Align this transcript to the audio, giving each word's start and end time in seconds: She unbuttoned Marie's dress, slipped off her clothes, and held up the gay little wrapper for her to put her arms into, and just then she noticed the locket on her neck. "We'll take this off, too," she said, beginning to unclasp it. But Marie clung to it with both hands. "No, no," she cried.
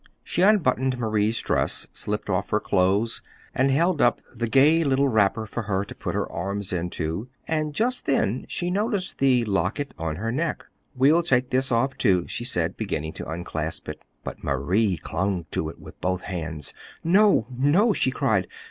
She 0.23 0.41
unbuttoned 0.41 0.97
Marie's 0.97 1.39
dress, 1.43 1.85
slipped 1.93 2.27
off 2.27 2.49
her 2.49 2.59
clothes, 2.59 3.21
and 3.53 3.69
held 3.69 4.01
up 4.01 4.19
the 4.33 4.47
gay 4.49 4.83
little 4.83 5.07
wrapper 5.09 5.45
for 5.45 5.61
her 5.61 5.83
to 5.85 5.93
put 5.93 6.15
her 6.15 6.27
arms 6.31 6.73
into, 6.73 7.29
and 7.47 7.75
just 7.75 8.07
then 8.07 8.45
she 8.49 8.71
noticed 8.71 9.19
the 9.19 9.45
locket 9.45 9.93
on 9.99 10.15
her 10.15 10.31
neck. 10.31 10.65
"We'll 10.95 11.21
take 11.21 11.51
this 11.51 11.71
off, 11.71 11.99
too," 11.99 12.27
she 12.27 12.43
said, 12.45 12.77
beginning 12.77 13.13
to 13.13 13.29
unclasp 13.29 13.87
it. 13.89 14.01
But 14.23 14.43
Marie 14.43 14.97
clung 14.97 15.45
to 15.51 15.69
it 15.69 15.79
with 15.79 16.01
both 16.01 16.21
hands. 16.21 16.73
"No, 17.03 17.45
no," 17.55 17.93
she 17.93 18.09
cried. 18.09 18.47